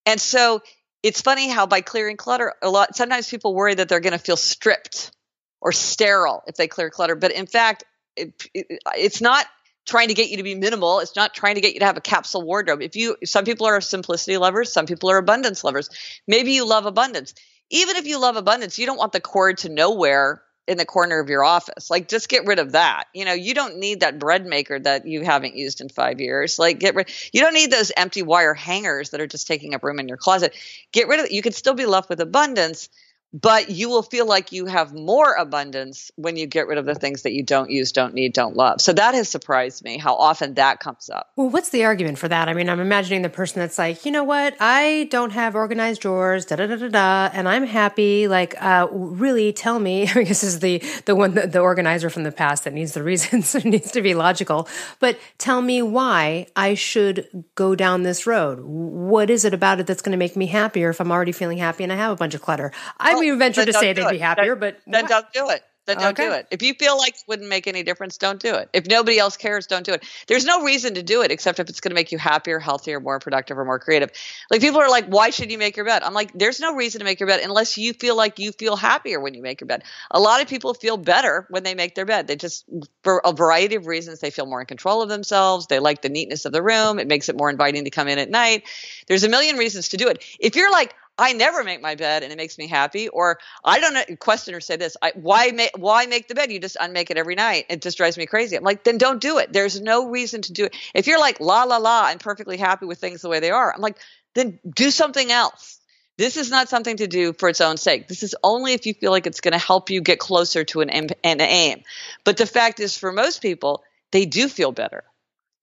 [0.07, 0.63] and so
[1.03, 4.19] it's funny how by clearing clutter a lot sometimes people worry that they're going to
[4.19, 5.11] feel stripped
[5.59, 7.15] or sterile if they clear clutter.
[7.15, 7.83] But in fact
[8.15, 9.45] it, it, it's not
[9.85, 10.99] trying to get you to be minimal.
[10.99, 12.81] It's not trying to get you to have a capsule wardrobe.
[12.81, 15.89] If you some people are simplicity lovers some people are abundance lovers.
[16.27, 17.33] Maybe you love abundance.
[17.69, 21.19] Even if you love abundance you don't want the cord to nowhere in the corner
[21.19, 21.91] of your office.
[21.91, 23.05] Like just get rid of that.
[23.13, 26.57] You know, you don't need that bread maker that you haven't used in 5 years.
[26.57, 29.83] Like get rid you don't need those empty wire hangers that are just taking up
[29.83, 30.55] room in your closet.
[30.93, 31.33] Get rid of it.
[31.33, 32.87] You can still be left with abundance
[33.33, 36.95] but you will feel like you have more abundance when you get rid of the
[36.95, 38.81] things that you don't use, don't need, don't love.
[38.81, 41.31] So that has surprised me how often that comes up.
[41.35, 42.49] Well, what's the argument for that?
[42.49, 46.01] I mean, I'm imagining the person that's like, you know what, I don't have organized
[46.01, 48.27] drawers, da da da da da, and I'm happy.
[48.27, 50.03] Like, uh, really, tell me.
[50.15, 52.93] I guess this is the the one the, the organizer from the past that needs
[52.93, 54.67] the reasons, it needs to be logical.
[54.99, 58.59] But tell me why I should go down this road.
[58.61, 61.57] What is it about it that's going to make me happier if I'm already feeling
[61.57, 62.71] happy and I have a bunch of clutter?
[62.99, 65.63] I we venture to say they'd be happier, then, but then don't do it.
[65.87, 66.27] Then don't okay.
[66.27, 66.47] do it.
[66.51, 68.69] If you feel like it wouldn't make any difference, don't do it.
[68.71, 70.03] If nobody else cares, don't do it.
[70.27, 72.99] There's no reason to do it except if it's going to make you happier, healthier,
[72.99, 74.11] more productive, or more creative.
[74.51, 76.03] Like people are like, why should you make your bed?
[76.03, 78.75] I'm like, there's no reason to make your bed unless you feel like you feel
[78.75, 79.83] happier when you make your bed.
[80.11, 82.27] A lot of people feel better when they make their bed.
[82.27, 82.63] They just,
[83.03, 85.65] for a variety of reasons, they feel more in control of themselves.
[85.65, 86.99] They like the neatness of the room.
[86.99, 88.65] It makes it more inviting to come in at night.
[89.07, 90.23] There's a million reasons to do it.
[90.39, 93.07] If you're like, I never make my bed and it makes me happy.
[93.07, 94.03] Or I don't know.
[94.19, 96.51] Questioners say this: I, Why make why make the bed?
[96.51, 97.67] You just unmake it every night.
[97.69, 98.57] It just drives me crazy.
[98.57, 99.53] I'm like, then don't do it.
[99.53, 100.75] There's no reason to do it.
[100.95, 103.71] If you're like la la la, I'm perfectly happy with things the way they are.
[103.73, 103.97] I'm like,
[104.33, 105.79] then do something else.
[106.17, 108.07] This is not something to do for its own sake.
[108.07, 110.81] This is only if you feel like it's going to help you get closer to
[110.81, 111.83] an, an aim.
[112.23, 115.03] But the fact is, for most people, they do feel better.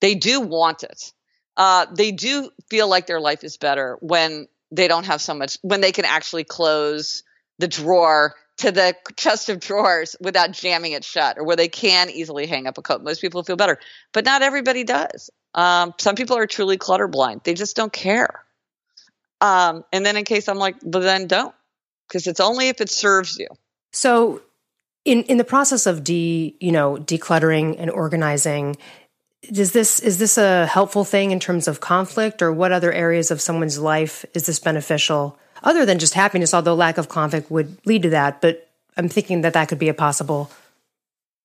[0.00, 1.12] They do want it.
[1.56, 5.58] Uh, they do feel like their life is better when they don't have so much
[5.62, 7.22] when they can actually close
[7.58, 12.10] the drawer to the chest of drawers without jamming it shut or where they can
[12.10, 13.02] easily hang up a coat.
[13.02, 13.78] Most people feel better,
[14.12, 15.30] but not everybody does.
[15.54, 17.42] Um, some people are truly clutter blind.
[17.44, 18.44] They just don't care.
[19.40, 21.54] Um, and then in case I'm like, but then don't
[22.08, 23.48] because it's only if it serves you.
[23.92, 24.42] So
[25.04, 28.76] in, in the process of de, you know, decluttering and organizing,
[29.42, 33.30] does this is this a helpful thing in terms of conflict or what other areas
[33.30, 35.38] of someone's life is this beneficial?
[35.62, 39.40] Other than just happiness although lack of conflict would lead to that but i'm thinking
[39.42, 40.50] that that could be a possible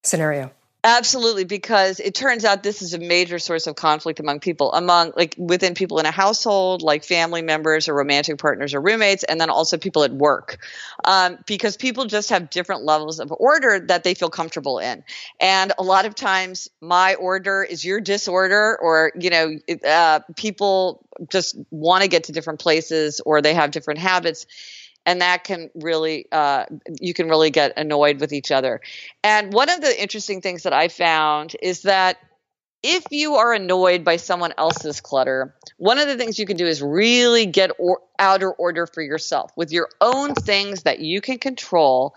[0.03, 0.51] scenario
[0.85, 5.13] Absolutely, because it turns out this is a major source of conflict among people, among
[5.15, 9.39] like within people in a household, like family members or romantic partners or roommates, and
[9.39, 10.57] then also people at work,
[11.05, 15.05] um, because people just have different levels of order that they feel comfortable in,
[15.39, 19.51] and a lot of times my order is your disorder, or you know,
[19.87, 24.45] uh, people just want to get to different places or they have different habits
[25.05, 26.65] and that can really uh,
[26.99, 28.81] you can really get annoyed with each other.
[29.23, 32.17] And one of the interesting things that i found is that
[32.81, 36.65] if you are annoyed by someone else's clutter one of the things you can do
[36.65, 41.39] is really get or- outer order for yourself with your own things that you can
[41.39, 42.13] control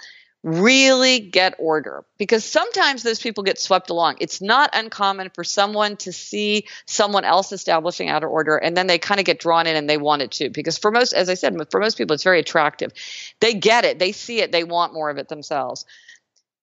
[0.47, 4.15] really get order because sometimes those people get swept along.
[4.21, 8.99] It's not uncommon for someone to see someone else establishing outer order and then they
[8.99, 10.51] kind of get drawn in and they want it too.
[10.51, 12.93] Because for most, as I said, for most people, it's very attractive.
[13.41, 15.85] They get it, they see it, they want more of it themselves.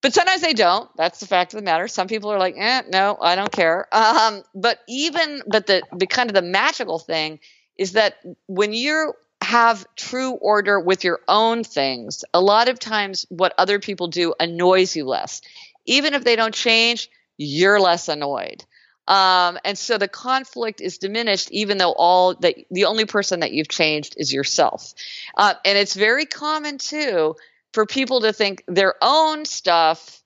[0.01, 0.89] But sometimes they don't.
[0.95, 1.89] That's the fact of the matter.
[1.89, 3.87] Some people are like, eh, no, I don't care.
[3.93, 7.39] Um, but even, but the, the kind of the magical thing
[7.77, 8.15] is that
[8.47, 13.79] when you're have true order with your own things, a lot of times what other
[13.79, 15.41] people do annoys you less.
[15.85, 18.63] Even if they don't change, you're less annoyed.
[19.07, 23.51] Um, and so the conflict is diminished, even though all that the only person that
[23.51, 24.93] you've changed is yourself.
[25.35, 27.35] Uh, and it's very common too
[27.73, 30.23] for people to think their own stuff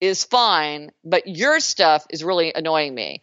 [0.00, 3.22] is fine, but your stuff is really annoying me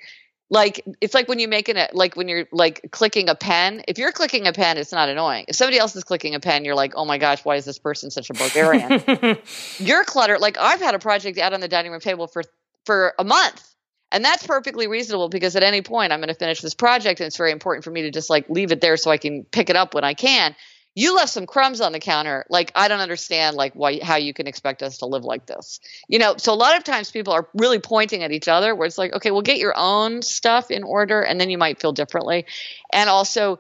[0.54, 3.98] like it's like when you make it like when you're like clicking a pen if
[3.98, 5.46] you're clicking a pen it's not annoying.
[5.48, 7.80] If somebody else is clicking a pen you're like oh my gosh why is this
[7.80, 9.40] person such a barbarian?
[9.80, 10.40] You're cluttered.
[10.40, 12.44] Like i've had a project out on the dining room table for
[12.86, 13.68] for a month
[14.12, 17.28] and that's perfectly reasonable because at any point i'm going to finish this project and
[17.28, 19.70] it's very important for me to just like leave it there so i can pick
[19.70, 20.56] it up when i can
[20.96, 22.46] you left some crumbs on the counter.
[22.50, 25.80] Like i don't understand like why how you can expect us to live like this.
[26.08, 28.86] You know so a lot of times people are really pointing at each other where
[28.86, 31.94] it's like okay well get your own stuff in order and then you might feel
[31.94, 32.46] differently.
[32.92, 33.60] And also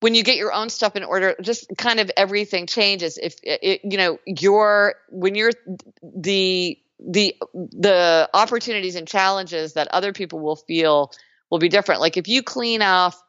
[0.00, 3.18] when you get your own stuff in order just kind of everything changes.
[3.18, 5.52] If it, you know your when you're
[6.02, 11.12] the the the opportunities and challenges that other people will feel
[11.50, 12.00] will be different.
[12.00, 13.22] Like if you clean off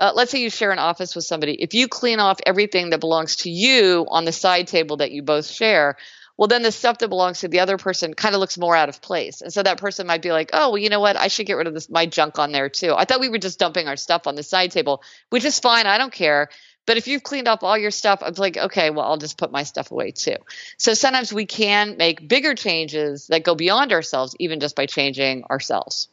[0.00, 1.52] uh, let's say you share an office with somebody.
[1.52, 5.22] If you clean off everything that belongs to you on the side table that you
[5.22, 5.96] both share,
[6.38, 8.88] well, then the stuff that belongs to the other person kind of looks more out
[8.88, 9.42] of place.
[9.42, 11.16] And so that person might be like, oh, well, you know what?
[11.16, 12.94] I should get rid of this, my junk on there too.
[12.96, 15.86] I thought we were just dumping our stuff on the side table, which is fine.
[15.86, 16.48] I don't care.
[16.86, 19.52] But if you've cleaned up all your stuff, I'm like, okay, well, I'll just put
[19.52, 20.36] my stuff away too.
[20.78, 25.44] So sometimes we can make bigger changes that go beyond ourselves, even just by changing
[25.44, 26.08] ourselves.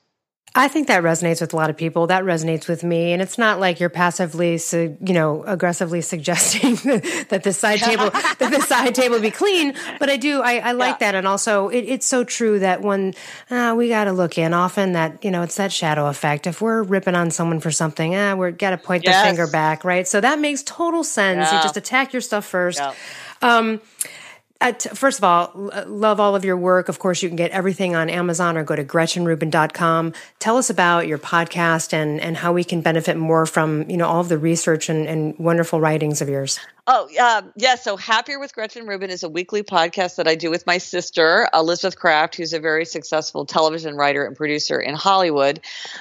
[0.56, 2.08] I think that resonates with a lot of people.
[2.08, 3.12] That resonates with me.
[3.14, 6.76] And it's not like you're passively, you know, aggressively suggesting
[7.30, 9.76] that the side table, that the side table be clean.
[10.00, 11.12] But I do, I, I like yeah.
[11.12, 11.16] that.
[11.16, 13.14] And also it, it's so true that when
[13.52, 16.48] uh, we got to look in often that, you know, it's that shadow effect.
[16.48, 19.22] If we're ripping on someone for something, ah, we're got to point yes.
[19.22, 20.08] the finger back, right?
[20.08, 21.52] So that makes total sense.
[21.52, 21.58] Yeah.
[21.58, 22.80] You just attack your stuff first.
[22.80, 22.94] Yeah.
[23.42, 23.82] Um,
[24.60, 25.52] at, first of all,
[25.86, 26.90] love all of your work.
[26.90, 30.14] Of course, you can get everything on Amazon or go to GretchenRubin.com.
[30.40, 34.08] Tell us about your podcast and, and how we can benefit more from, you know,
[34.08, 36.60] all of the research and, and wonderful writings of yours.
[36.88, 37.76] Oh, uh, yeah.
[37.76, 41.48] So Happier with Gretchen Rubin is a weekly podcast that I do with my sister,
[41.54, 45.60] Elizabeth Craft, who's a very successful television writer and producer in Hollywood.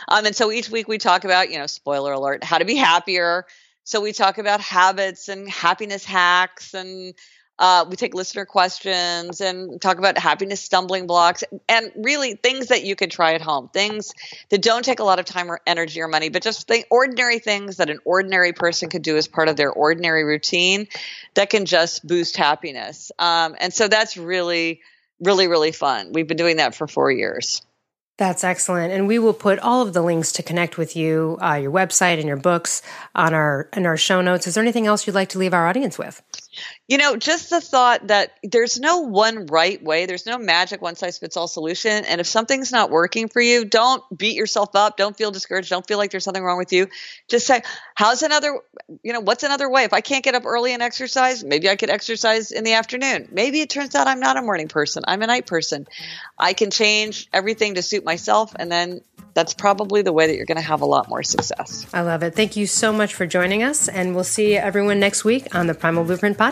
[0.09, 2.77] Um, and so each week we talk about, you know, spoiler alert, how to be
[2.77, 3.47] happier.
[3.85, 7.15] So we talk about habits and happiness hacks and
[7.59, 12.85] uh, we take listener questions and talk about happiness stumbling blocks and really things that
[12.85, 14.13] you can try at home, things
[14.51, 17.39] that don't take a lot of time or energy or money, but just the ordinary
[17.39, 20.87] things that an ordinary person could do as part of their ordinary routine
[21.35, 23.11] that can just boost happiness.
[23.19, 24.83] Um, and so that's really,
[25.21, 26.13] really, really fun.
[26.13, 27.63] We've been doing that for four years.
[28.19, 31.57] That's excellent, and we will put all of the links to connect with you, uh,
[31.57, 32.81] your website, and your books
[33.15, 34.47] on our in our show notes.
[34.47, 36.23] Is there anything else you'd like to leave our audience with?
[36.89, 40.07] You know, just the thought that there's no one right way.
[40.07, 42.05] There's no magic one size fits all solution.
[42.05, 44.97] And if something's not working for you, don't beat yourself up.
[44.97, 45.71] Don't feel discouraged.
[45.71, 46.89] Don't feel like there's something wrong with you.
[47.29, 47.63] Just say,
[47.95, 48.61] how's another,
[49.03, 49.85] you know, what's another way?
[49.85, 53.29] If I can't get up early and exercise, maybe I could exercise in the afternoon.
[53.33, 55.03] Maybe it turns out I'm not a morning person.
[55.07, 55.87] I'm a night person.
[56.39, 59.01] I can change everything to suit myself and then
[59.37, 61.87] that's probably the way that you're going to have a lot more success.
[61.93, 62.35] I love it.
[62.35, 65.75] Thank you so much for joining us, and we'll see everyone next week on the
[65.75, 66.46] Primal Blueprint podcast.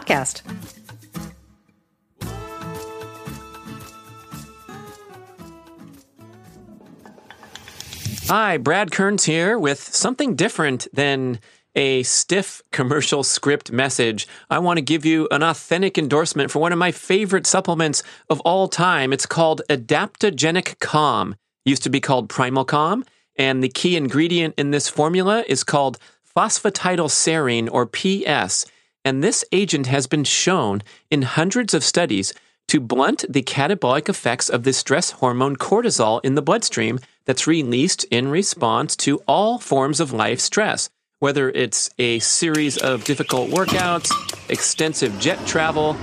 [8.27, 11.39] Hi, Brad Kearns here with something different than
[11.77, 14.27] a stiff commercial script message.
[14.51, 18.41] I want to give you an authentic endorsement for one of my favorite supplements of
[18.41, 19.13] all time.
[19.13, 21.37] It's called Adaptogenic Calm.
[21.65, 23.05] Used to be called Primal Calm,
[23.37, 25.99] and the key ingredient in this formula is called
[26.37, 28.67] phosphatidylserine or PS.
[29.05, 32.33] And this agent has been shown in hundreds of studies
[32.69, 38.05] to blunt the catabolic effects of the stress hormone cortisol in the bloodstream that's released
[38.05, 40.89] in response to all forms of life stress,
[41.19, 44.11] whether it's a series of difficult workouts,
[44.49, 45.97] extensive jet travel,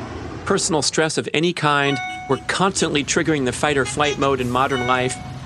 [0.45, 1.97] personal stress of any kind.
[2.29, 5.15] We're constantly triggering the fight or flight mode in modern life.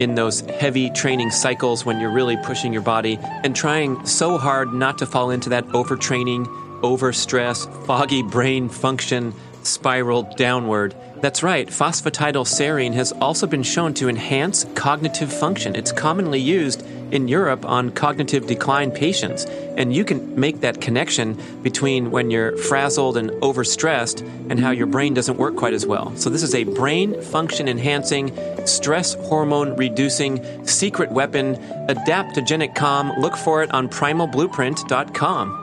[0.00, 4.72] in those heavy training cycles when you're really pushing your body and trying so hard
[4.72, 6.46] not to fall into that overtraining,
[6.80, 9.32] overstress, foggy brain function
[9.62, 10.96] spiral downward.
[11.20, 15.76] That's right, phosphatidylserine has also been shown to enhance cognitive function.
[15.76, 16.82] It's commonly used
[17.12, 19.44] in Europe on cognitive decline patients.
[19.76, 24.86] And you can make that connection between when you're frazzled and overstressed and how your
[24.86, 26.14] brain doesn't work quite as well.
[26.16, 28.36] So, this is a brain function enhancing,
[28.66, 31.56] stress hormone reducing secret weapon,
[31.88, 33.12] adaptogenic calm.
[33.20, 35.59] Look for it on primalblueprint.com.